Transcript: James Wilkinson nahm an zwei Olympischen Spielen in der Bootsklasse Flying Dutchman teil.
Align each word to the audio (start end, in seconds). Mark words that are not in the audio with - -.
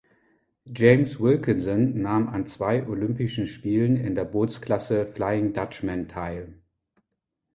James 0.65 1.19
Wilkinson 1.19 2.01
nahm 2.01 2.27
an 2.29 2.47
zwei 2.47 2.87
Olympischen 2.87 3.45
Spielen 3.45 3.97
in 3.97 4.15
der 4.15 4.25
Bootsklasse 4.25 5.05
Flying 5.05 5.53
Dutchman 5.53 6.07
teil. 6.07 6.55